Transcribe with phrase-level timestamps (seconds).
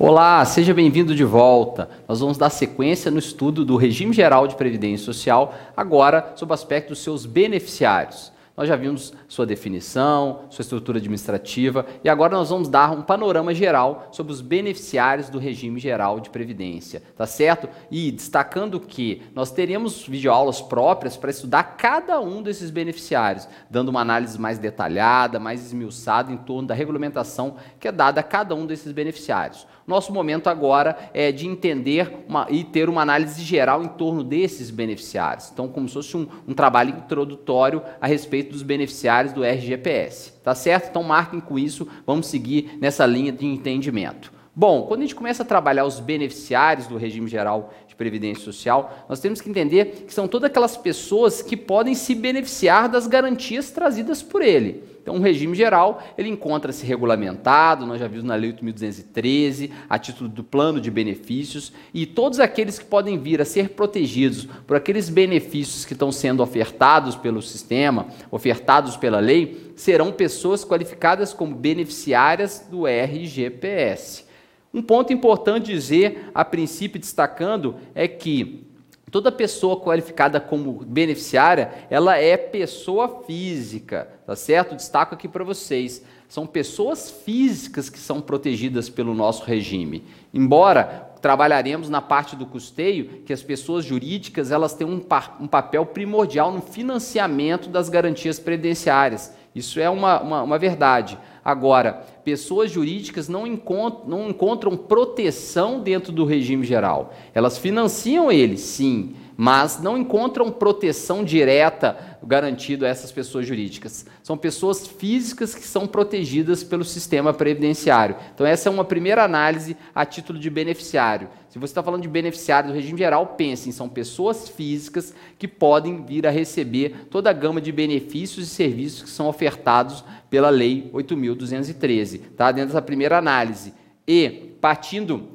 [0.00, 1.90] Olá, seja bem-vindo de volta.
[2.06, 6.54] Nós vamos dar sequência no estudo do regime geral de previdência social, agora sob o
[6.54, 8.30] aspecto dos seus beneficiários.
[8.56, 13.54] Nós já vimos sua definição, sua estrutura administrativa e agora nós vamos dar um panorama
[13.54, 17.68] geral sobre os beneficiários do regime geral de previdência, tá certo?
[17.88, 24.00] E destacando que nós teremos videoaulas próprias para estudar cada um desses beneficiários, dando uma
[24.00, 28.66] análise mais detalhada, mais esmiuçada em torno da regulamentação que é dada a cada um
[28.66, 29.68] desses beneficiários.
[29.88, 34.70] Nosso momento agora é de entender uma, e ter uma análise geral em torno desses
[34.70, 35.48] beneficiários.
[35.50, 40.34] Então, como se fosse um, um trabalho introdutório a respeito dos beneficiários do RGPS.
[40.44, 40.90] Tá certo?
[40.90, 44.30] Então, marquem com isso, vamos seguir nessa linha de entendimento.
[44.54, 49.06] Bom, quando a gente começa a trabalhar os beneficiários do regime geral de previdência social,
[49.08, 53.70] nós temos que entender que são todas aquelas pessoas que podem se beneficiar das garantias
[53.70, 54.82] trazidas por ele.
[55.08, 60.28] Então, o regime geral, ele encontra-se regulamentado, nós já vimos na Lei 8.213, a título
[60.28, 65.08] do plano de benefícios, e todos aqueles que podem vir a ser protegidos por aqueles
[65.08, 72.66] benefícios que estão sendo ofertados pelo sistema, ofertados pela lei, serão pessoas qualificadas como beneficiárias
[72.70, 74.26] do RGPS.
[74.74, 78.67] Um ponto importante dizer, a princípio destacando, é que
[79.10, 84.76] Toda pessoa qualificada como beneficiária, ela é pessoa física, tá certo?
[84.76, 86.04] Destaco aqui para vocês.
[86.28, 90.04] São pessoas físicas que são protegidas pelo nosso regime.
[90.32, 95.02] Embora trabalharemos na parte do custeio, que as pessoas jurídicas elas têm um,
[95.40, 99.34] um papel primordial no financiamento das garantias previdenciárias.
[99.54, 101.18] Isso é uma, uma, uma verdade.
[101.48, 107.14] Agora, pessoas jurídicas não encontram, não encontram proteção dentro do regime geral.
[107.32, 114.04] Elas financiam ele, sim, mas não encontram proteção direta garantida a essas pessoas jurídicas.
[114.20, 118.16] São pessoas físicas que são protegidas pelo sistema previdenciário.
[118.34, 121.28] Então, essa é uma primeira análise a título de beneficiário.
[121.48, 126.04] Se você está falando de beneficiário do regime geral, pensem, são pessoas físicas que podem
[126.04, 130.90] vir a receber toda a gama de benefícios e serviços que são ofertados pela Lei
[130.92, 132.50] 8.213, tá?
[132.50, 133.72] dentro dessa primeira análise.
[134.04, 135.28] E, partindo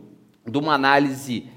[0.45, 1.47] de uma análise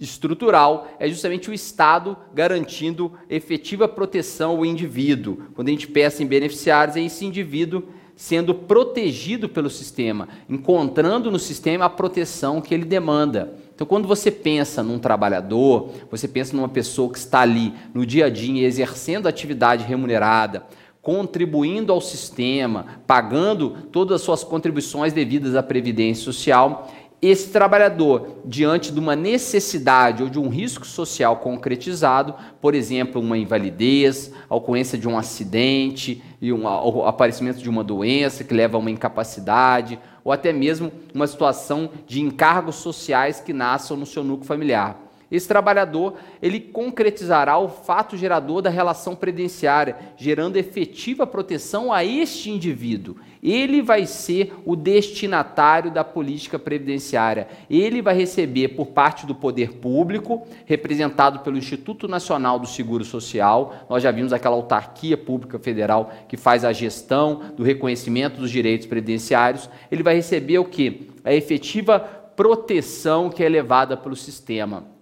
[0.00, 5.38] estrutural, é justamente o Estado garantindo efetiva proteção ao indivíduo.
[5.54, 7.84] Quando a gente pensa em beneficiários, é esse indivíduo
[8.16, 13.54] sendo protegido pelo sistema, encontrando no sistema a proteção que ele demanda.
[13.74, 18.26] Então, quando você pensa num trabalhador, você pensa numa pessoa que está ali no dia
[18.26, 20.64] a dia exercendo atividade remunerada,
[21.02, 26.90] contribuindo ao sistema, pagando todas as suas contribuições devidas à previdência social,
[27.28, 33.38] esse trabalhador, diante de uma necessidade ou de um risco social concretizado, por exemplo, uma
[33.38, 38.76] invalidez, a ocorrência de um acidente e um, o aparecimento de uma doença que leva
[38.76, 44.24] a uma incapacidade, ou até mesmo uma situação de encargos sociais que nasçam no seu
[44.24, 44.98] núcleo familiar.
[45.30, 52.50] Esse trabalhador, ele concretizará o fato gerador da relação previdenciária, gerando efetiva proteção a este
[52.50, 53.16] indivíduo.
[53.42, 57.46] Ele vai ser o destinatário da política previdenciária.
[57.68, 63.74] Ele vai receber por parte do poder público, representado pelo Instituto Nacional do Seguro Social.
[63.88, 68.86] Nós já vimos aquela autarquia pública federal que faz a gestão do reconhecimento dos direitos
[68.86, 69.68] previdenciários.
[69.92, 71.10] Ele vai receber o que?
[71.22, 74.93] A efetiva proteção que é levada pelo sistema.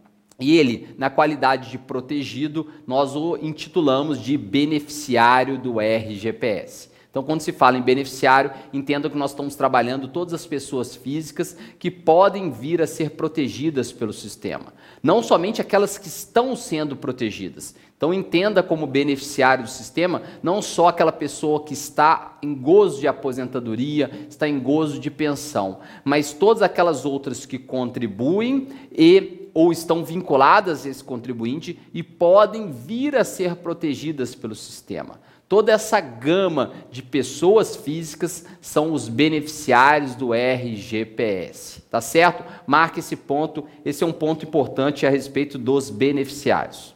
[0.42, 6.90] E ele, na qualidade de protegido, nós o intitulamos de beneficiário do RGPS.
[7.08, 11.56] Então, quando se fala em beneficiário, entenda que nós estamos trabalhando todas as pessoas físicas
[11.78, 17.76] que podem vir a ser protegidas pelo sistema, não somente aquelas que estão sendo protegidas.
[17.96, 23.06] Então, entenda como beneficiário do sistema não só aquela pessoa que está em gozo de
[23.06, 30.04] aposentadoria, está em gozo de pensão, mas todas aquelas outras que contribuem e ou estão
[30.04, 35.20] vinculadas a esse contribuinte e podem vir a ser protegidas pelo sistema.
[35.48, 42.42] Toda essa gama de pessoas físicas são os beneficiários do RGPS, tá certo?
[42.66, 46.94] Marque esse ponto, esse é um ponto importante a respeito dos beneficiários.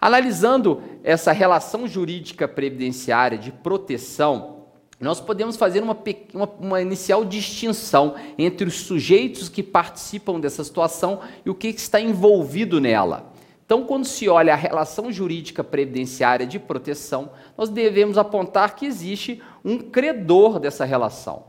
[0.00, 4.61] Analisando essa relação jurídica previdenciária de proteção,
[5.02, 5.98] nós podemos fazer uma,
[6.32, 12.00] uma, uma, inicial distinção entre os sujeitos que participam dessa situação e o que está
[12.00, 13.32] envolvido nela.
[13.66, 19.42] Então, quando se olha a relação jurídica previdenciária de proteção, nós devemos apontar que existe
[19.64, 21.46] um credor dessa relação.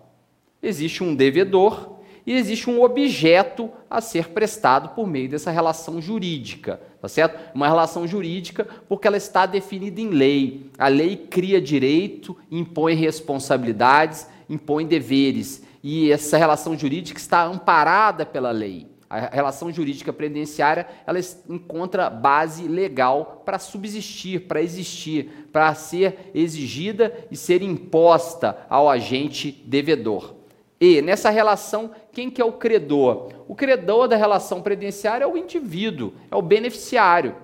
[0.62, 1.93] Existe um devedor
[2.26, 7.38] e existe um objeto a ser prestado por meio dessa relação jurídica, tá certo?
[7.54, 10.70] Uma relação jurídica porque ela está definida em lei.
[10.78, 15.64] A lei cria direito, impõe responsabilidades, impõe deveres.
[15.84, 18.88] e essa relação jurídica está amparada pela lei.
[19.10, 27.14] A relação jurídica previdenciária ela encontra base legal para subsistir, para existir, para ser exigida
[27.30, 30.34] e ser imposta ao agente devedor.
[30.82, 33.32] E nessa relação, quem que é o credor?
[33.48, 37.36] O credor da relação previdenciária é o indivíduo, é o beneficiário,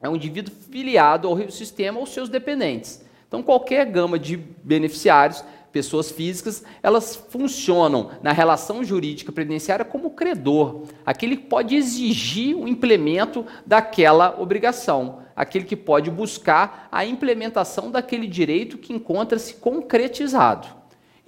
[0.00, 3.02] é um indivíduo filiado ao sistema ou seus dependentes.
[3.26, 10.82] Então, qualquer gama de beneficiários pessoas físicas, elas funcionam na relação jurídica previdenciária como credor,
[11.06, 18.26] aquele que pode exigir o implemento daquela obrigação, aquele que pode buscar a implementação daquele
[18.26, 20.79] direito que encontra-se concretizado.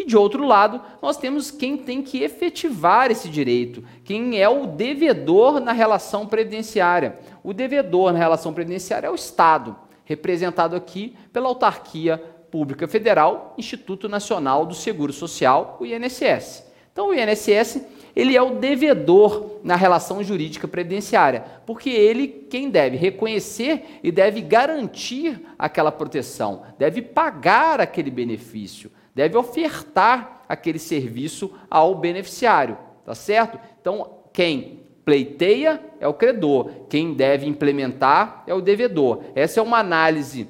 [0.02, 4.66] E de outro lado, nós temos quem tem que efetivar esse direito, quem é o
[4.66, 7.20] devedor na relação previdenciária.
[7.44, 12.20] O devedor na relação previdenciária é o Estado, representado aqui pela autarquia
[12.50, 16.66] Pública Federal, Instituto Nacional do Seguro Social, o INSS.
[16.92, 22.96] Então, o INSS ele é o devedor na relação jurídica previdenciária, porque ele quem deve
[22.96, 31.94] reconhecer e deve garantir aquela proteção, deve pagar aquele benefício, deve ofertar aquele serviço ao
[31.94, 33.58] beneficiário, tá certo?
[33.80, 39.22] Então, quem pleiteia é o credor, quem deve implementar é o devedor.
[39.34, 40.48] Essa é uma análise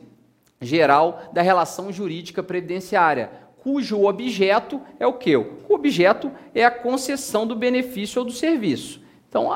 [0.60, 3.30] geral da relação jurídica previdenciária,
[3.62, 5.36] cujo objeto é o que?
[5.36, 9.00] O objeto é a concessão do benefício ou do serviço.
[9.28, 9.48] Então,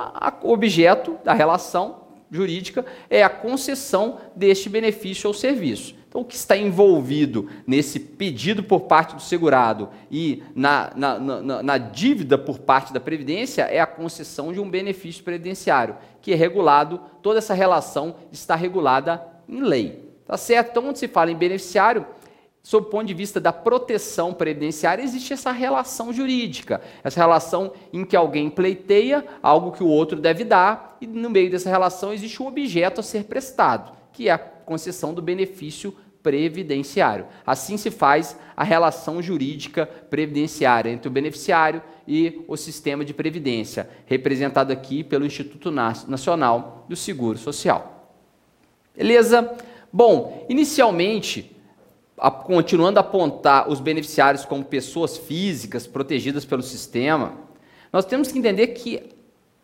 [0.42, 5.94] o objeto da relação jurídica é a concessão deste benefício ou serviço.
[6.08, 11.62] Então, o que está envolvido nesse pedido por parte do segurado e na, na, na,
[11.62, 16.34] na, dívida por parte da Previdência é a concessão de um benefício previdenciário, que é
[16.34, 20.06] regulado, toda essa relação está regulada em lei.
[20.26, 20.70] Tá certo?
[20.70, 22.06] Então, quando se fala em beneficiário,
[22.66, 28.04] sob o ponto de vista da proteção previdenciária, existe essa relação jurídica, essa relação em
[28.04, 32.42] que alguém pleiteia algo que o outro deve dar, e no meio dessa relação existe
[32.42, 37.26] o objeto a ser prestado, que é a concessão do benefício previdenciário.
[37.46, 43.88] Assim se faz a relação jurídica previdenciária entre o beneficiário e o sistema de previdência,
[44.06, 48.10] representado aqui pelo Instituto Nacional do Seguro Social.
[48.96, 49.56] Beleza?
[49.92, 51.55] Bom, inicialmente,
[52.44, 57.34] continuando a apontar os beneficiários como pessoas físicas protegidas pelo sistema,
[57.92, 59.02] nós temos que entender que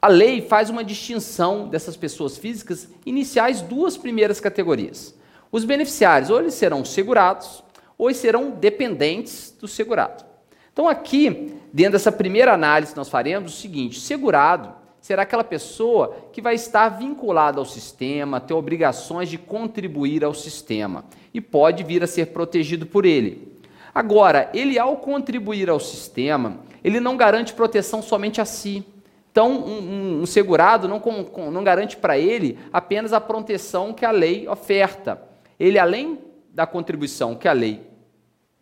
[0.01, 5.15] a lei faz uma distinção dessas pessoas físicas iniciais duas primeiras categorias.
[5.51, 7.63] Os beneficiários, ou eles serão segurados,
[7.97, 10.25] ou serão dependentes do segurado.
[10.73, 16.41] Então, aqui, dentro dessa primeira análise, nós faremos o seguinte: segurado será aquela pessoa que
[16.41, 21.05] vai estar vinculada ao sistema, ter obrigações de contribuir ao sistema
[21.35, 23.59] e pode vir a ser protegido por ele.
[23.93, 28.87] Agora, ele ao contribuir ao sistema, ele não garante proteção somente a si.
[29.33, 34.07] Então, um, um, um segurado não, com, não garante para ele apenas a proteção que
[34.07, 35.21] a lei oferta.
[35.59, 36.21] Ele, além
[36.55, 37.93] da contribuição que a lei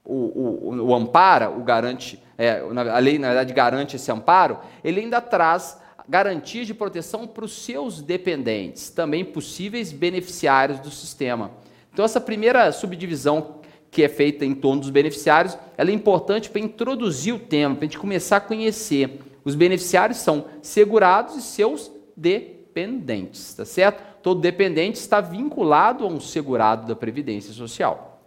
[0.02, 0.14] o,
[0.70, 5.20] o, o ampara, o garante, é, a lei na verdade garante esse amparo, ele ainda
[5.20, 5.78] traz
[6.10, 11.52] garantias de proteção para os seus dependentes, também possíveis beneficiários do sistema.
[11.92, 13.60] Então, essa primeira subdivisão
[13.92, 17.84] que é feita em torno dos beneficiários, ela é importante para introduzir o tema, para
[17.84, 19.20] a gente começar a conhecer.
[19.44, 24.02] Os beneficiários são segurados e seus dependentes, tá certo?
[24.20, 28.20] Todo dependente está vinculado a um segurado da Previdência Social.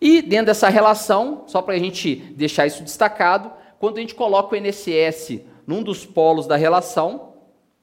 [0.00, 3.50] E dentro dessa relação, só para a gente deixar isso destacado,
[3.80, 7.34] quando a gente coloca o INSS num dos polos da relação,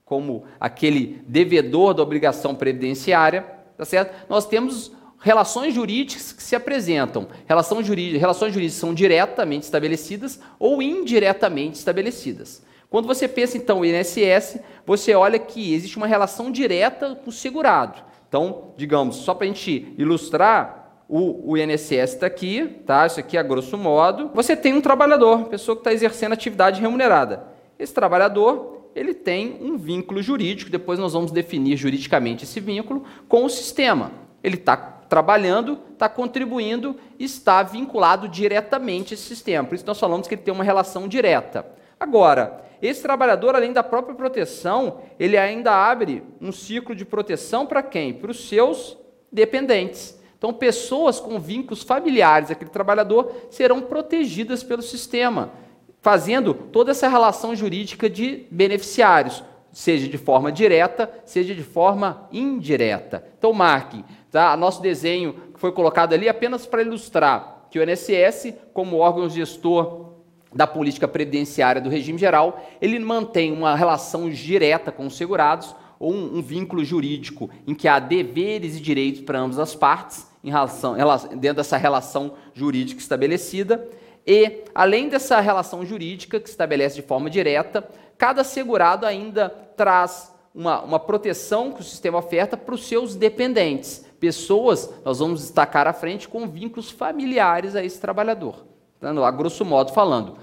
[0.06, 3.46] como aquele devedor da obrigação previdenciária,
[3.78, 4.28] tá certo?
[4.30, 7.28] Nós temos relações jurídicas que se apresentam.
[7.46, 12.64] Relação jurídica, relações jurídicas são diretamente estabelecidas ou indiretamente estabelecidas.
[12.90, 17.34] Quando você pensa então em INSS, você olha que existe uma relação direta com o
[17.34, 18.02] segurado.
[18.28, 23.06] Então, digamos, só para a gente ilustrar, o, o INSS está aqui, tá?
[23.06, 24.32] Isso aqui é grosso modo.
[24.34, 27.50] Você tem um trabalhador, pessoa que está exercendo atividade remunerada.
[27.82, 33.44] Esse trabalhador, ele tem um vínculo jurídico, depois nós vamos definir juridicamente esse vínculo com
[33.44, 34.12] o sistema.
[34.44, 39.68] Ele está trabalhando, está contribuindo, está vinculado diretamente a esse sistema.
[39.68, 41.66] Por isso nós falamos que ele tem uma relação direta.
[42.00, 47.82] Agora, esse trabalhador, além da própria proteção, ele ainda abre um ciclo de proteção para
[47.82, 48.14] quem?
[48.14, 48.96] Para os seus
[49.32, 50.20] dependentes.
[50.38, 55.52] Então, pessoas com vínculos familiares aquele trabalhador serão protegidas pelo sistema
[56.01, 63.24] fazendo toda essa relação jurídica de beneficiários, seja de forma direta, seja de forma indireta.
[63.38, 64.58] Então, marque, tá?
[64.58, 70.12] Nosso desenho foi colocado ali apenas para ilustrar que o INSS, como órgão gestor
[70.53, 76.12] da política previdenciária do regime geral, ele mantém uma relação direta com os segurados ou
[76.12, 80.50] um, um vínculo jurídico em que há deveres e direitos para ambas as partes em
[80.50, 80.96] relação,
[81.38, 83.88] dentro dessa relação jurídica estabelecida.
[84.25, 87.88] E, além dessa relação jurídica que se estabelece de forma direta,
[88.18, 94.06] cada segurado ainda traz uma, uma proteção que o sistema oferta para os seus dependentes.
[94.20, 98.66] Pessoas, nós vamos destacar à frente, com vínculos familiares a esse trabalhador.
[98.98, 100.38] Então, a grosso modo falando.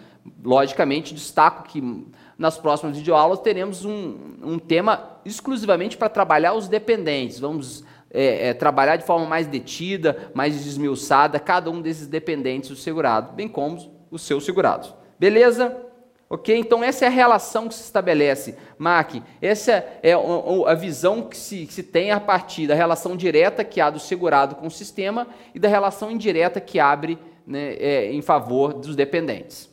[0.44, 2.06] Logicamente, destaco que
[2.37, 7.38] nas próximas videoaulas teremos um, um tema exclusivamente para trabalhar os dependentes.
[7.38, 12.76] Vamos é, é, trabalhar de forma mais detida, mais desmiuçada, cada um desses dependentes do
[12.76, 13.78] segurado, bem como
[14.10, 14.94] os seus segurados.
[15.18, 15.84] Beleza?
[16.30, 16.54] Ok?
[16.54, 19.14] Então, essa é a relação que se estabelece, Mark.
[19.40, 23.80] Essa é a visão que se, que se tem a partir da relação direta que
[23.80, 28.20] há do segurado com o sistema e da relação indireta que abre né, é, em
[28.20, 29.70] favor dos dependentes.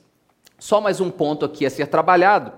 [0.57, 2.53] Só mais um ponto aqui a ser trabalhado.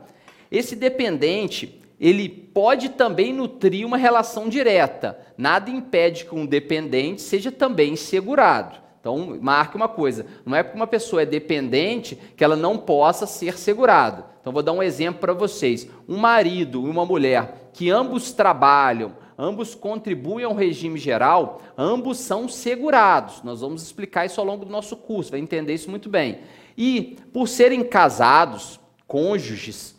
[0.51, 5.19] Esse dependente, ele pode também nutrir uma relação direta.
[5.37, 8.77] Nada impede que um dependente seja também segurado.
[8.99, 13.25] Então, marque uma coisa: não é porque uma pessoa é dependente que ela não possa
[13.25, 14.25] ser segurada.
[14.41, 19.15] Então, vou dar um exemplo para vocês: um marido e uma mulher que ambos trabalham,
[19.37, 23.41] ambos contribuem ao regime geral, ambos são segurados.
[23.43, 26.39] Nós vamos explicar isso ao longo do nosso curso, vai entender isso muito bem.
[26.77, 29.96] E, por serem casados, cônjuges,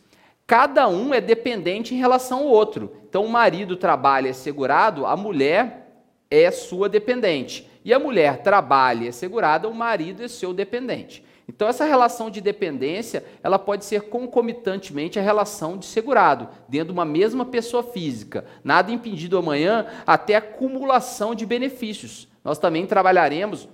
[0.49, 2.97] cada um é dependente em relação ao outro.
[3.09, 5.93] Então, o marido trabalha é segurado, a mulher
[6.31, 11.25] é sua dependente e a mulher trabalha é segurada, o marido é seu dependente.
[11.49, 16.93] Então essa relação de dependência, ela pode ser concomitantemente a relação de segurado, dentro de
[16.93, 18.45] uma mesma pessoa física.
[18.63, 22.29] Nada impedido amanhã até acumulação de benefícios.
[22.45, 23.67] Nós também trabalharemos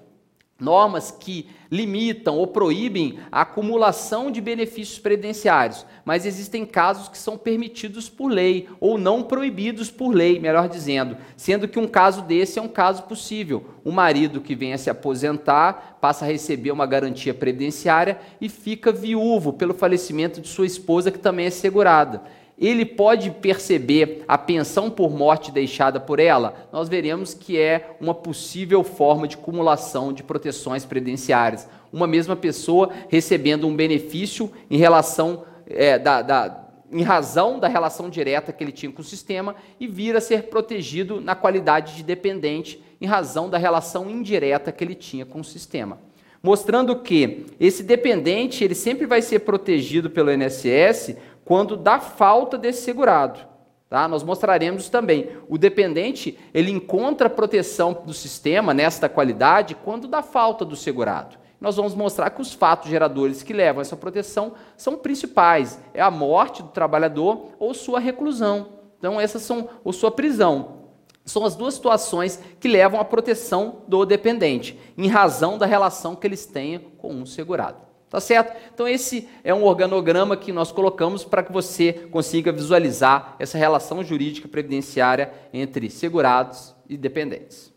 [0.58, 7.37] normas que limitam ou proíbem a acumulação de benefícios previdenciários, mas existem casos que são
[7.37, 12.58] permitidos por lei ou não proibidos por lei, melhor dizendo, sendo que um caso desse
[12.58, 13.64] é um caso possível.
[13.84, 18.92] O marido que vem a se aposentar passa a receber uma garantia previdenciária e fica
[18.92, 22.23] viúvo pelo falecimento de sua esposa que também é segurada
[22.58, 26.68] ele pode perceber a pensão por morte deixada por ela?
[26.73, 31.68] Nós veremos que é uma possível forma de cumulação de proteções previdenciárias.
[31.92, 38.08] Uma mesma pessoa recebendo um benefício em relação é, da, da, em razão da relação
[38.08, 42.02] direta que ele tinha com o sistema e vir a ser protegido na qualidade de
[42.04, 45.99] dependente em razão da relação indireta que ele tinha com o sistema.
[46.42, 52.82] Mostrando que esse dependente ele sempre vai ser protegido pelo INSS quando dá falta desse
[52.82, 53.40] segurado.
[53.88, 54.08] Tá?
[54.08, 55.30] Nós mostraremos também.
[55.48, 61.36] O dependente ele encontra proteção do sistema nesta qualidade quando dá falta do segurado.
[61.60, 66.10] Nós vamos mostrar que os fatos geradores que levam essa proteção são principais: é a
[66.10, 68.68] morte do trabalhador ou sua reclusão.
[68.98, 70.84] Então, essas são ou sua prisão.
[71.24, 76.26] São as duas situações que levam à proteção do dependente, em razão da relação que
[76.26, 77.84] eles tenham com um segurado.
[78.14, 78.56] Tá certo?
[78.73, 84.04] Então, esse é um organograma que nós colocamos para que você consiga visualizar essa relação
[84.04, 87.73] jurídica previdenciária entre segurados e dependentes.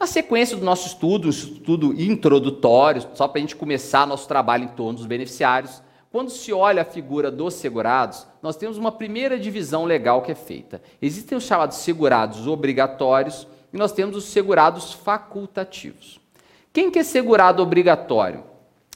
[0.00, 4.68] Na sequência do nosso estudo, estudo introdutório, só para a gente começar nosso trabalho em
[4.68, 9.84] torno dos beneficiários, quando se olha a figura dos segurados, nós temos uma primeira divisão
[9.84, 10.80] legal que é feita.
[11.02, 16.18] Existem os chamados segurados obrigatórios e nós temos os segurados facultativos.
[16.72, 18.53] Quem que é segurado obrigatório?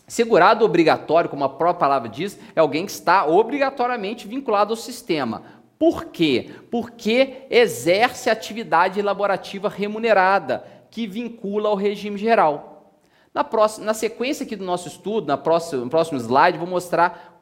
[0.08, 5.42] Segurado obrigatório, como a própria palavra diz, é alguém que está obrigatoriamente vinculado ao sistema.
[5.78, 6.50] Por quê?
[6.70, 12.94] Porque exerce atividade laborativa remunerada, que vincula ao regime geral.
[13.34, 17.37] Na, próxima, na sequência aqui do nosso estudo, na próxima, no próximo slide, vou mostrar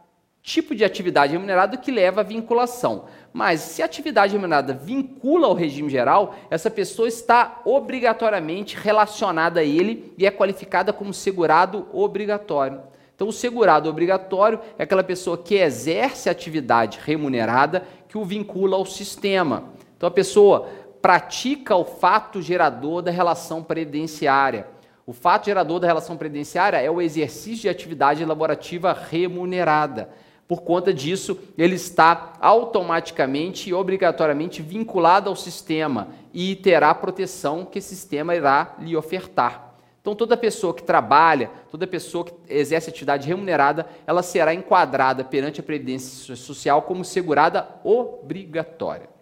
[0.46, 3.06] tipo de atividade remunerada que leva à vinculação.
[3.32, 9.64] Mas se a atividade remunerada vincula ao regime geral, essa pessoa está obrigatoriamente relacionada a
[9.64, 12.80] ele e é qualificada como segurado obrigatório.
[13.12, 18.76] Então, o segurado obrigatório é aquela pessoa que exerce a atividade remunerada que o vincula
[18.76, 19.64] ao sistema.
[19.96, 20.68] Então, a pessoa
[21.02, 24.68] pratica o fato gerador da relação previdenciária.
[25.04, 30.08] O fato gerador da relação previdenciária é o exercício de atividade laborativa remunerada.
[30.48, 37.64] Por conta disso, ele está automaticamente e obrigatoriamente vinculado ao sistema e terá a proteção
[37.64, 39.74] que esse sistema irá lhe ofertar.
[40.00, 45.58] Então, toda pessoa que trabalha, toda pessoa que exerce atividade remunerada, ela será enquadrada perante
[45.58, 49.15] a Previdência Social como segurada obrigatória.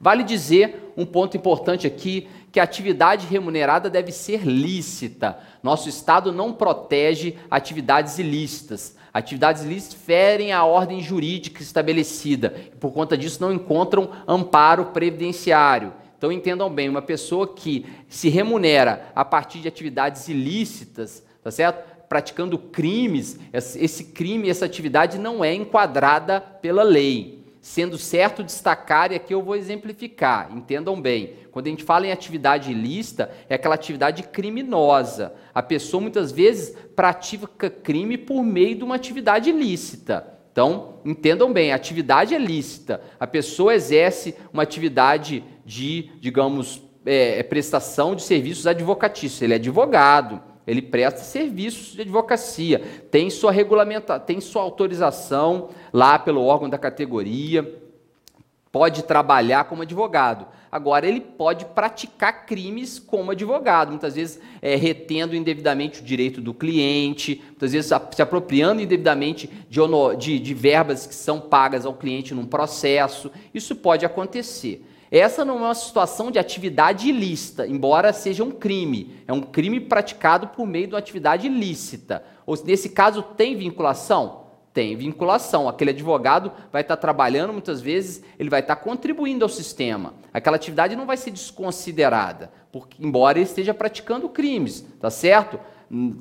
[0.00, 5.38] Vale dizer um ponto importante aqui que a atividade remunerada deve ser lícita.
[5.62, 8.96] Nosso Estado não protege atividades ilícitas.
[9.12, 15.92] Atividades ilícitas ferem a ordem jurídica estabelecida e, por conta disso, não encontram amparo previdenciário.
[16.16, 21.96] Então, entendam bem: uma pessoa que se remunera a partir de atividades ilícitas, tá certo?
[22.08, 27.35] praticando crimes, esse crime, essa atividade não é enquadrada pela lei.
[27.66, 31.32] Sendo certo destacar, e aqui eu vou exemplificar, entendam bem.
[31.50, 35.34] Quando a gente fala em atividade ilícita, é aquela atividade criminosa.
[35.52, 40.38] A pessoa muitas vezes pratica crime por meio de uma atividade ilícita.
[40.52, 43.00] Então, entendam bem, a atividade é lícita.
[43.18, 49.42] A pessoa exerce uma atividade de, digamos, é, prestação de serviços advocatícios.
[49.42, 52.80] Ele é advogado, ele presta serviços de advocacia,
[53.10, 57.80] tem sua regulamenta, tem sua autorização lá pelo órgão da categoria,
[58.72, 60.46] pode trabalhar como advogado.
[60.70, 66.52] Agora, ele pode praticar crimes como advogado, muitas vezes é, retendo indevidamente o direito do
[66.52, 69.80] cliente, muitas vezes se apropriando indevidamente de,
[70.18, 73.30] de, de verbas que são pagas ao cliente num processo.
[73.54, 74.84] Isso pode acontecer.
[75.16, 79.16] Essa não é uma situação de atividade ilícita, embora seja um crime.
[79.26, 82.22] É um crime praticado por meio de uma atividade ilícita.
[82.44, 84.44] Ou nesse caso tem vinculação?
[84.74, 85.70] Tem vinculação.
[85.70, 90.12] Aquele advogado vai estar trabalhando muitas vezes, ele vai estar contribuindo ao sistema.
[90.34, 95.58] Aquela atividade não vai ser desconsiderada, porque embora ele esteja praticando crimes, tá certo?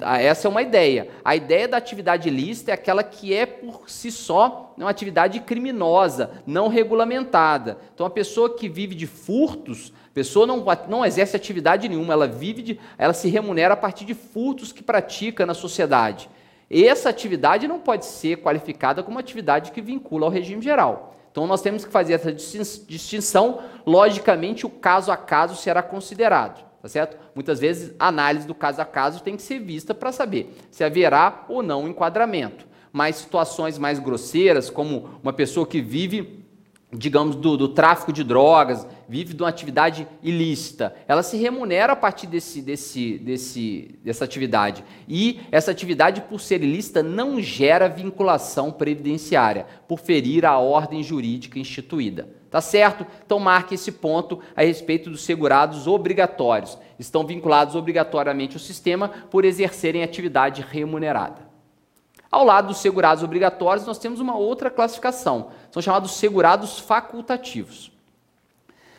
[0.02, 1.10] Essa é uma ideia.
[1.24, 6.44] A ideia da atividade ilícita é aquela que é por si só uma atividade criminosa,
[6.46, 7.78] não regulamentada.
[7.94, 12.28] Então, a pessoa que vive de furtos, a pessoa não, não exerce atividade nenhuma, ela
[12.28, 16.30] vive de, ela se remunera a partir de furtos que pratica na sociedade.
[16.70, 21.16] Essa atividade não pode ser qualificada como atividade que vincula ao regime geral.
[21.32, 23.64] Então, nós temos que fazer essa distinção.
[23.86, 27.18] Logicamente, o caso a caso será considerado tá certo?
[27.34, 30.84] Muitas vezes a análise do caso a caso tem que ser vista para saber se
[30.84, 32.68] haverá ou não enquadramento.
[32.94, 36.46] Mas situações mais grosseiras, como uma pessoa que vive,
[36.94, 41.96] digamos, do, do, tráfico de drogas, vive de uma atividade ilícita, ela se remunera a
[41.96, 44.84] partir desse, desse, desse, dessa atividade.
[45.10, 51.58] E essa atividade, por ser ilícita, não gera vinculação previdenciária, por ferir a ordem jurídica
[51.58, 52.30] instituída.
[52.56, 53.06] Tá certo?
[53.26, 56.78] Então marque esse ponto a respeito dos segurados obrigatórios.
[56.98, 61.50] Estão vinculados obrigatoriamente ao sistema por exercerem atividade remunerada.
[62.32, 65.50] Ao lado dos segurados obrigatórios, nós temos uma outra classificação.
[65.70, 67.92] São chamados segurados facultativos.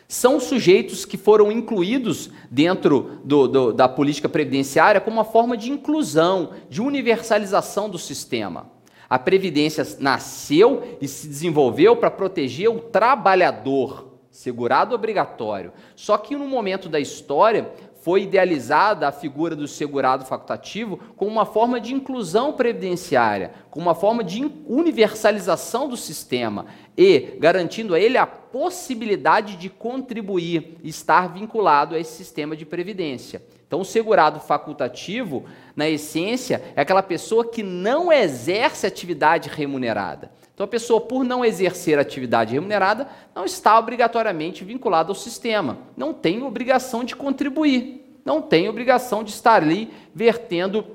[0.07, 5.71] São sujeitos que foram incluídos dentro do, do, da política previdenciária como uma forma de
[5.71, 8.76] inclusão, de universalização do sistema.
[9.09, 15.71] A Previdência nasceu e se desenvolveu para proteger o trabalhador, segurado obrigatório.
[15.95, 17.71] Só que no momento da história
[18.07, 23.95] foi idealizada a figura do segurado facultativo como uma forma de inclusão previdenciária, como uma
[23.95, 26.67] forma de universalização do sistema
[26.97, 33.41] e garantindo a ele a possibilidade de contribuir, estar vinculado a esse sistema de previdência.
[33.67, 35.43] Então, o segurado facultativo,
[35.75, 40.31] na essência, é aquela pessoa que não exerce atividade remunerada.
[40.53, 46.13] Então, a pessoa, por não exercer atividade remunerada, não está obrigatoriamente vinculada ao sistema, não
[46.13, 50.85] tem obrigação de contribuir, não tem obrigação de estar ali vertendo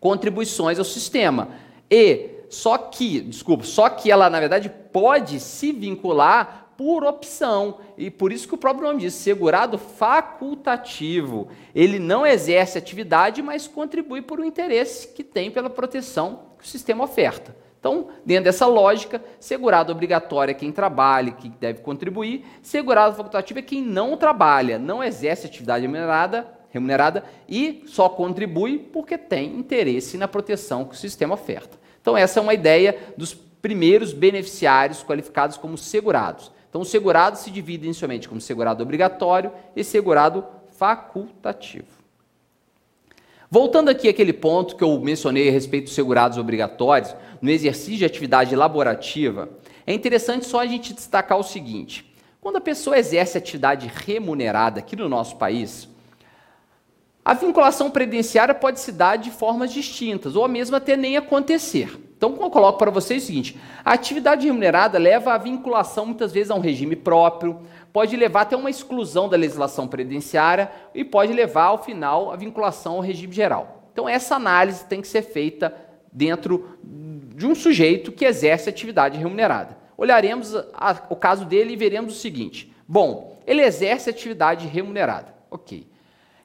[0.00, 1.48] contribuições ao sistema.
[1.90, 7.78] E só que, desculpa, só que ela, na verdade, pode se vincular por opção.
[7.96, 11.48] E por isso que o próprio nome diz, segurado facultativo.
[11.74, 16.68] Ele não exerce atividade, mas contribui por um interesse que tem pela proteção que o
[16.68, 17.56] sistema oferta.
[17.78, 23.62] Então, dentro dessa lógica, segurado obrigatório é quem trabalha, que deve contribuir, segurado facultativo é
[23.62, 30.26] quem não trabalha, não exerce atividade remunerada, remunerada e só contribui porque tem interesse na
[30.26, 31.78] proteção que o sistema oferta.
[32.00, 36.52] Então, essa é uma ideia dos primeiros beneficiários qualificados como segurados.
[36.76, 40.44] Então, o segurado se divide inicialmente como segurado obrigatório e segurado
[40.76, 41.86] facultativo.
[43.50, 48.04] Voltando aqui àquele ponto que eu mencionei a respeito dos segurados obrigatórios, no exercício de
[48.04, 49.48] atividade laborativa,
[49.86, 54.94] é interessante só a gente destacar o seguinte: quando a pessoa exerce atividade remunerada aqui
[54.96, 55.88] no nosso país,
[57.24, 62.05] a vinculação previdenciária pode se dar de formas distintas, ou a mesma até nem acontecer.
[62.16, 66.50] Então, eu coloco para vocês o seguinte: a atividade remunerada leva à vinculação, muitas vezes,
[66.50, 67.60] a um regime próprio,
[67.92, 72.94] pode levar até uma exclusão da legislação previdenciária e pode levar, ao final, a vinculação
[72.94, 73.90] ao regime geral.
[73.92, 75.74] Então, essa análise tem que ser feita
[76.10, 79.76] dentro de um sujeito que exerce atividade remunerada.
[79.96, 85.34] Olharemos a, o caso dele e veremos o seguinte: Bom, ele exerce atividade remunerada.
[85.50, 85.86] Ok.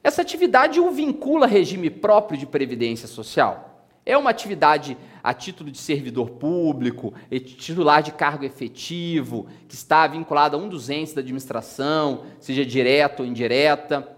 [0.04, 3.71] Essa atividade o vincula a regime próprio de previdência social?
[4.04, 10.56] É uma atividade a título de servidor público, titular de cargo efetivo, que está vinculado
[10.56, 14.16] a um dos entes da administração, seja direta ou indireta.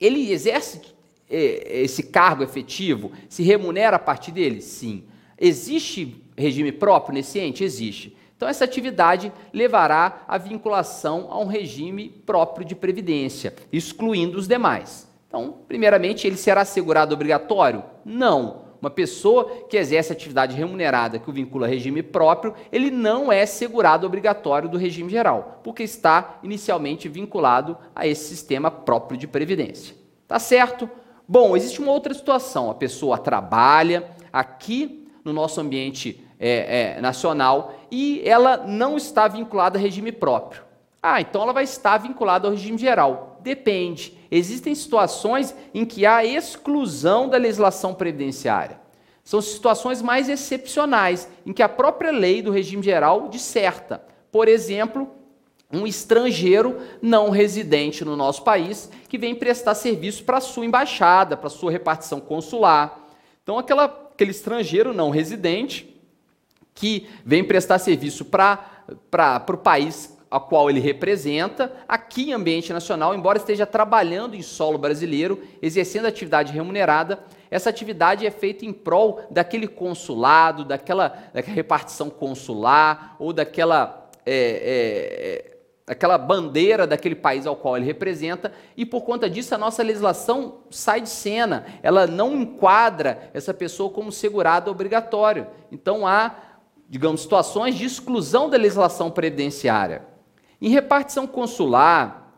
[0.00, 0.80] Ele exerce
[1.28, 3.10] é, esse cargo efetivo?
[3.28, 4.60] Se remunera a partir dele?
[4.60, 5.04] Sim.
[5.38, 7.64] Existe regime próprio nesse ente?
[7.64, 8.16] Existe.
[8.36, 15.08] Então, essa atividade levará à vinculação a um regime próprio de previdência, excluindo os demais.
[15.26, 17.82] Então, primeiramente, ele será segurado obrigatório?
[18.04, 18.65] Não.
[18.86, 23.44] Uma pessoa que exerce atividade remunerada que o vincula a regime próprio, ele não é
[23.44, 29.96] segurado obrigatório do regime geral, porque está inicialmente vinculado a esse sistema próprio de previdência.
[30.28, 30.88] Tá certo?
[31.26, 32.70] Bom, existe uma outra situação.
[32.70, 39.80] A pessoa trabalha aqui no nosso ambiente é, é, nacional e ela não está vinculada
[39.80, 40.62] a regime próprio.
[41.02, 43.35] Ah, então ela vai estar vinculada ao regime geral.
[43.46, 44.12] Depende.
[44.28, 48.80] Existem situações em que há exclusão da legislação previdenciária.
[49.22, 54.02] São situações mais excepcionais, em que a própria lei do regime geral disserta.
[54.32, 55.08] Por exemplo,
[55.72, 61.36] um estrangeiro não residente no nosso país que vem prestar serviço para a sua embaixada,
[61.36, 62.98] para a sua repartição consular.
[63.44, 65.96] Então, aquela, aquele estrangeiro não residente
[66.74, 73.14] que vem prestar serviço para o país a qual ele representa, aqui em ambiente nacional,
[73.14, 79.22] embora esteja trabalhando em solo brasileiro, exercendo atividade remunerada, essa atividade é feita em prol
[79.30, 84.10] daquele consulado, daquela, daquela repartição consular ou daquela.
[84.28, 89.58] É, é, aquela bandeira daquele país ao qual ele representa, e por conta disso a
[89.58, 95.46] nossa legislação sai de cena, ela não enquadra essa pessoa como segurado obrigatório.
[95.70, 96.34] Então há,
[96.88, 100.15] digamos, situações de exclusão da legislação previdenciária.
[100.60, 102.32] Em repartição consular,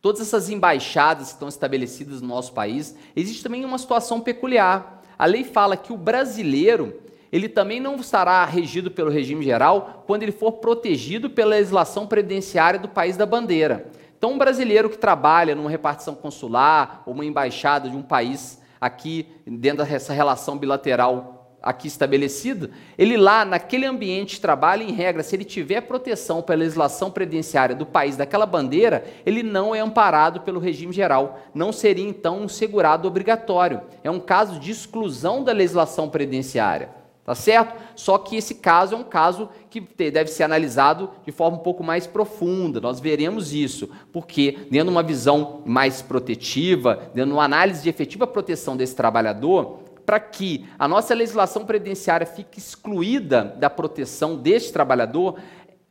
[0.00, 5.02] todas essas embaixadas que estão estabelecidas no nosso país, existe também uma situação peculiar.
[5.18, 7.00] A lei fala que o brasileiro
[7.32, 12.78] ele também não estará regido pelo regime geral quando ele for protegido pela legislação previdenciária
[12.78, 13.86] do país da bandeira.
[14.18, 19.26] Então, um brasileiro que trabalha numa repartição consular ou uma embaixada de um país aqui
[19.46, 21.31] dentro dessa relação bilateral
[21.62, 26.58] aqui estabelecida, ele lá naquele ambiente de trabalho, em regra, se ele tiver proteção pela
[26.58, 32.06] legislação previdenciária do país daquela bandeira, ele não é amparado pelo regime geral, não seria
[32.06, 33.82] então um segurado obrigatório.
[34.02, 37.02] É um caso de exclusão da legislação previdenciária.
[37.24, 37.80] Tá certo?
[37.94, 41.84] Só que esse caso é um caso que deve ser analisado de forma um pouco
[41.84, 42.80] mais profunda.
[42.80, 47.88] Nós veremos isso, porque dentro de uma visão mais protetiva, dentro de uma análise de
[47.88, 49.78] efetiva proteção desse trabalhador,
[50.12, 55.40] para que a nossa legislação previdenciária fique excluída da proteção deste trabalhador,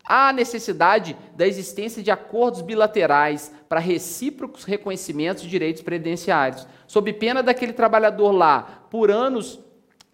[0.06, 7.42] há necessidade da existência de acordos bilaterais para recíprocos reconhecimentos de direitos previdenciários, sob pena
[7.42, 9.60] daquele trabalhador lá, por anos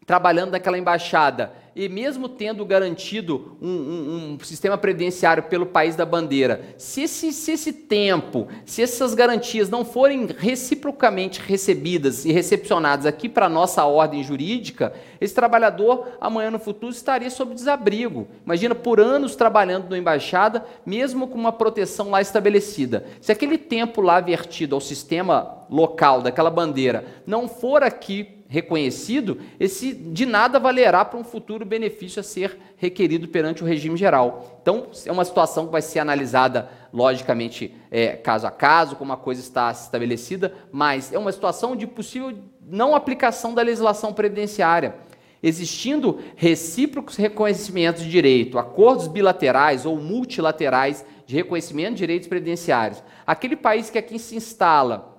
[0.05, 6.07] trabalhando naquela embaixada e mesmo tendo garantido um, um, um, sistema previdenciário pelo país da
[6.07, 13.05] bandeira, se esse, se esse tempo, se essas garantias não forem reciprocamente recebidas e recepcionadas
[13.05, 18.27] aqui para a nossa ordem jurídica, esse trabalhador amanhã no futuro estaria sob desabrigo.
[18.43, 23.05] Imagina por anos trabalhando na embaixada, mesmo com uma proteção lá estabelecida.
[23.21, 29.93] Se aquele tempo lá vertido ao sistema local daquela bandeira não for aqui reconhecido, esse
[29.93, 34.59] de nada valerá para um futuro benefício a ser requerido perante o regime geral.
[34.61, 39.17] Então, é uma situação que vai ser analisada, logicamente, é, caso a caso, como a
[39.17, 44.95] coisa está estabelecida, mas é uma situação de possível não aplicação da legislação previdenciária.
[45.43, 53.55] Existindo recíprocos reconhecimentos de direito, acordos bilaterais ou multilaterais de reconhecimento de direitos previdenciários, aquele
[53.55, 55.16] país que aqui se instala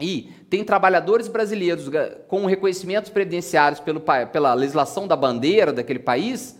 [0.00, 1.90] e tem trabalhadores brasileiros
[2.26, 4.00] com reconhecimentos previdenciários pelo,
[4.32, 6.58] pela legislação da bandeira daquele país,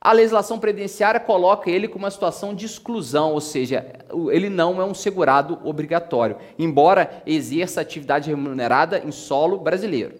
[0.00, 3.86] a legislação previdenciária coloca ele com uma situação de exclusão, ou seja,
[4.32, 10.14] ele não é um segurado obrigatório, embora exerça atividade remunerada em solo brasileiro.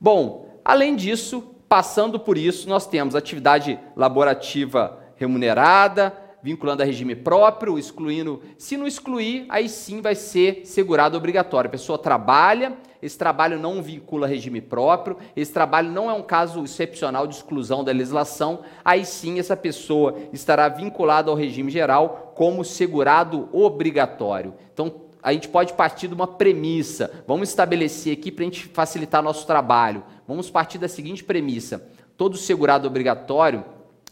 [0.00, 6.12] Bom, além disso, passando por isso, nós temos atividade laborativa remunerada,
[6.44, 8.42] vinculando a regime próprio, excluindo.
[8.58, 11.68] Se não excluir, aí sim vai ser segurado obrigatório.
[11.68, 16.62] A pessoa trabalha, esse trabalho não vincula regime próprio, esse trabalho não é um caso
[16.62, 22.62] excepcional de exclusão da legislação, aí sim essa pessoa estará vinculada ao regime geral como
[22.62, 24.52] segurado obrigatório.
[24.70, 27.10] Então, a gente pode partir de uma premissa.
[27.26, 30.04] Vamos estabelecer aqui para a gente facilitar nosso trabalho.
[30.28, 33.64] Vamos partir da seguinte premissa: todo segurado obrigatório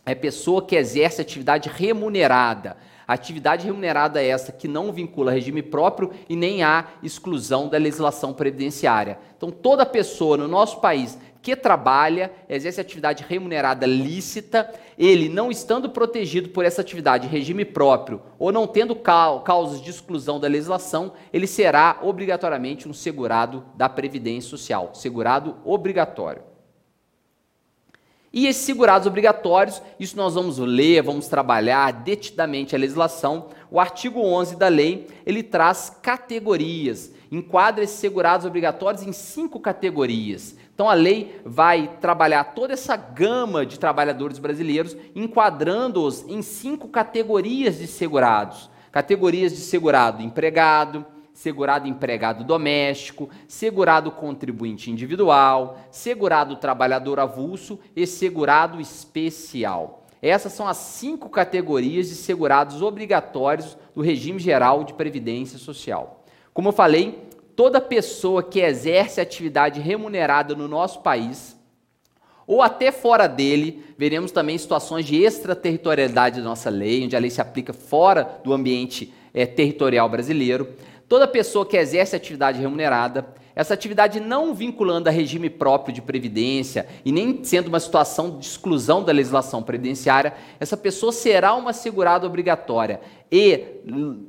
[0.04, 2.76] é pessoa que exerce atividade remunerada.
[3.06, 8.32] Atividade remunerada é essa que não vincula regime próprio e nem há exclusão da legislação
[8.32, 9.18] previdenciária.
[9.36, 15.90] Então, toda pessoa no nosso país que trabalha, exerce atividade remunerada lícita, ele não estando
[15.90, 21.48] protegido por essa atividade regime próprio ou não tendo causas de exclusão da legislação, ele
[21.48, 26.51] será obrigatoriamente um segurado da Previdência Social, segurado obrigatório.
[28.32, 33.48] E esses segurados obrigatórios, isso nós vamos ler, vamos trabalhar detidamente a legislação.
[33.70, 40.56] O artigo 11 da lei, ele traz categorias, enquadra esses segurados obrigatórios em cinco categorias.
[40.74, 47.78] Então a lei vai trabalhar toda essa gama de trabalhadores brasileiros, enquadrando-os em cinco categorias
[47.78, 48.70] de segurados.
[48.90, 51.04] Categorias de segurado empregado,
[51.42, 60.06] segurado empregado doméstico, segurado contribuinte individual, segurado trabalhador avulso e segurado especial.
[60.22, 66.22] Essas são as cinco categorias de segurados obrigatórios do regime geral de previdência social.
[66.54, 71.56] Como eu falei, toda pessoa que exerce atividade remunerada no nosso país,
[72.46, 77.30] ou até fora dele, veremos também situações de extraterritorialidade da nossa lei, onde a lei
[77.30, 80.68] se aplica fora do ambiente é, territorial brasileiro.
[81.12, 86.86] Toda pessoa que exerce atividade remunerada, essa atividade não vinculando a regime próprio de previdência
[87.04, 92.26] e nem sendo uma situação de exclusão da legislação previdenciária, essa pessoa será uma segurada
[92.26, 92.98] obrigatória
[93.30, 93.58] e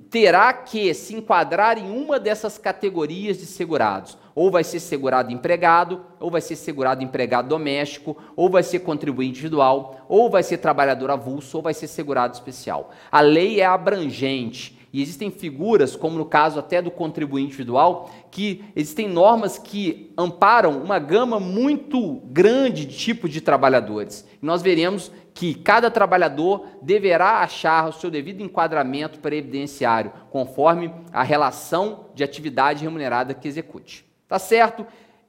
[0.10, 4.18] terá que se enquadrar em uma dessas categorias de segurados.
[4.36, 9.40] Ou vai ser segurado empregado, ou vai ser segurado empregado doméstico, ou vai ser contribuinte
[9.40, 12.92] individual, ou vai ser trabalhador avulso, ou vai ser segurado especial.
[13.10, 18.64] A lei é abrangente e existem figuras, como no caso até do contribuinte individual, que
[18.76, 24.24] existem normas que amparam uma gama muito grande de tipos de trabalhadores.
[24.40, 31.24] E nós veremos que cada trabalhador deverá achar o seu devido enquadramento previdenciário, conforme a
[31.24, 34.06] relação de atividade remunerada que execute.
[34.28, 34.86] Tá certo?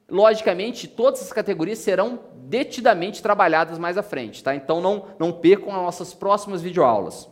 [0.07, 4.53] Logicamente, todas as categorias serão detidamente trabalhadas mais à frente, tá?
[4.53, 7.27] Então não, não percam as nossas próximas videoaulas.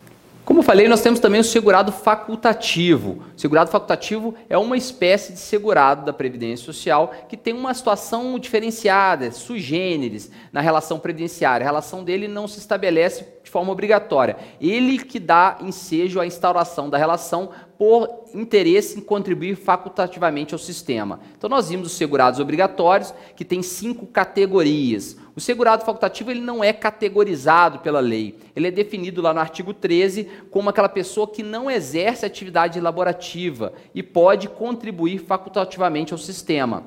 [0.45, 3.23] Como falei, nós temos também o segurado facultativo.
[3.34, 8.38] O segurado facultativo é uma espécie de segurado da Previdência Social que tem uma situação
[8.38, 11.63] diferenciada, sui generis, na relação previdenciária.
[11.63, 14.36] A relação dele não se estabelece de forma obrigatória.
[14.60, 17.51] Ele que dá ensejo à instauração da relação
[17.83, 21.19] por interesse em contribuir facultativamente ao sistema.
[21.37, 25.17] Então nós vimos os segurados obrigatórios, que tem cinco categorias.
[25.35, 28.37] O segurado facultativo ele não é categorizado pela lei.
[28.55, 33.73] Ele é definido lá no artigo 13 como aquela pessoa que não exerce atividade laborativa
[33.93, 36.85] e pode contribuir facultativamente ao sistema.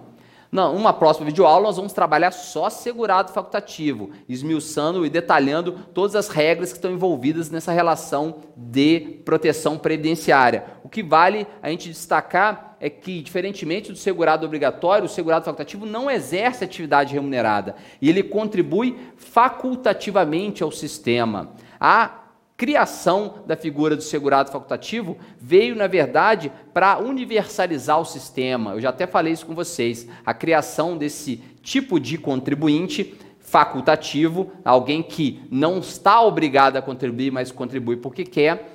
[0.51, 6.71] Numa próxima videoaula, nós vamos trabalhar só segurado facultativo, esmiuçando e detalhando todas as regras
[6.71, 10.65] que estão envolvidas nessa relação de proteção previdenciária.
[10.83, 15.87] O que vale a gente destacar é que, diferentemente do segurado obrigatório, o segurado facultativo
[15.87, 21.53] não exerce atividade remunerada e ele contribui facultativamente ao sistema.
[21.81, 22.26] A
[22.57, 28.73] criação da figura do segurado facultativo veio, na verdade, para universalizar o sistema.
[28.73, 30.09] Eu já até falei isso com vocês.
[30.25, 37.53] A criação desse tipo de contribuinte facultativo, alguém que não está obrigado a contribuir, mas
[37.53, 38.73] contribui porque quer,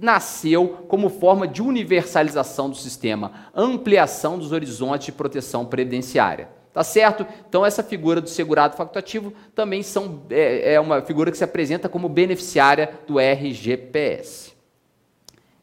[0.00, 6.48] nasceu como forma de universalização do sistema, ampliação dos horizontes de proteção previdenciária.
[6.74, 7.24] Tá certo?
[7.48, 11.88] Então, essa figura do segurado facultativo também são, é, é uma figura que se apresenta
[11.88, 14.52] como beneficiária do RGPS.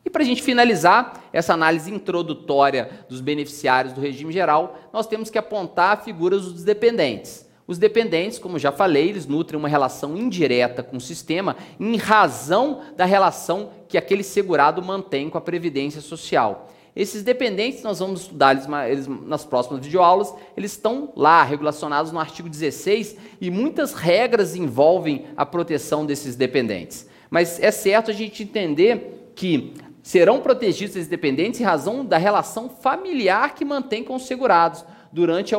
[0.06, 5.30] E para a gente finalizar essa análise introdutória dos beneficiários do regime geral, nós temos
[5.30, 7.45] que apontar a figura dos dependentes.
[7.67, 12.84] Os dependentes, como já falei, eles nutrem uma relação indireta com o sistema em razão
[12.95, 16.69] da relação que aquele segurado mantém com a previdência social.
[16.96, 22.20] Esses dependentes, nós vamos estudar eles, eles nas próximas videoaulas, eles estão lá, regulacionados no
[22.20, 27.08] artigo 16, e muitas regras envolvem a proteção desses dependentes.
[27.30, 29.74] Mas é certo a gente entender que
[30.04, 35.56] serão protegidos esses dependentes em razão da relação familiar que mantém com os segurados durante
[35.56, 35.58] a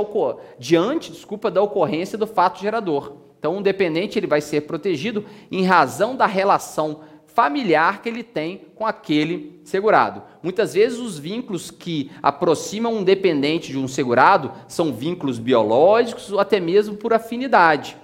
[0.58, 3.14] diante, desculpa, da ocorrência do fato gerador.
[3.38, 7.11] Então, um dependente ele vai ser protegido em razão da relação familiar
[8.02, 10.22] que ele tem com aquele segurado.
[10.42, 16.38] Muitas vezes os vínculos que aproximam um dependente de um segurado são vínculos biológicos ou
[16.38, 17.96] até mesmo por afinidade.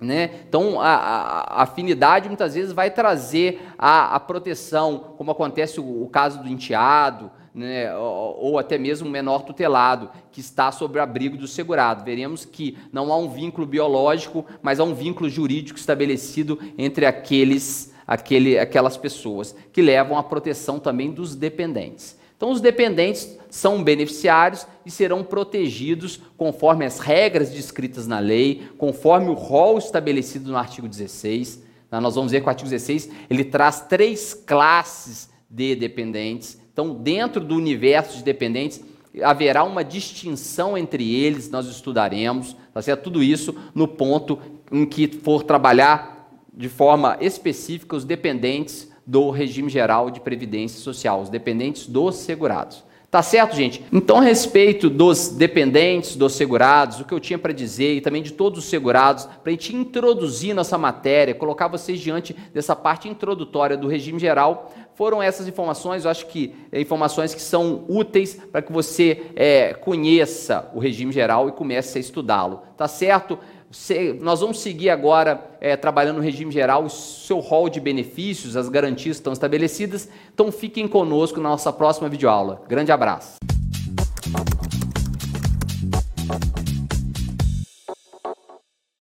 [0.00, 0.30] Né?
[0.48, 6.08] Então, a, a, afinidade muitas vezes vai trazer a, a proteção, como acontece o, o
[6.08, 7.92] caso do enteado, né?
[7.96, 12.04] ou, ou, até mesmo o menor tutelado, que está sob o abrigo do segurado.
[12.04, 17.92] Veremos que não há um vínculo biológico, mas há um vínculo jurídico estabelecido entre aqueles
[18.08, 22.16] aquele, aquelas pessoas que levam à proteção também dos dependentes.
[22.34, 29.28] Então, os dependentes são beneficiários e serão protegidos conforme as regras descritas na lei, conforme
[29.28, 31.62] o rol estabelecido no artigo 16.
[31.90, 36.58] Né, nós vamos ver que o artigo 16 ele traz três classes de dependentes.
[36.72, 38.80] Então, dentro do universo de dependentes,
[39.20, 43.02] haverá uma distinção entre eles, nós estudaremos, tá certo?
[43.02, 44.38] tudo isso no ponto
[44.70, 46.17] em que for trabalhar
[46.58, 52.82] de forma específica os dependentes do regime geral de previdência social, os dependentes dos segurados.
[53.10, 53.82] Tá certo, gente?
[53.90, 58.22] Então, a respeito dos dependentes, dos segurados, o que eu tinha para dizer e também
[58.22, 63.08] de todos os segurados, para a gente introduzir nossa matéria, colocar vocês diante dessa parte
[63.08, 66.04] introdutória do regime geral, foram essas informações.
[66.04, 71.10] Eu acho que é, informações que são úteis para que você é, conheça o regime
[71.10, 72.62] geral e comece a estudá-lo.
[72.76, 73.38] Tá certo?
[74.20, 78.68] nós vamos seguir agora é, trabalhando no regime geral o seu rol de benefícios, as
[78.68, 80.08] garantias estão estabelecidas.
[80.32, 82.62] Então fiquem conosco na nossa próxima videoaula.
[82.66, 83.36] Grande abraço.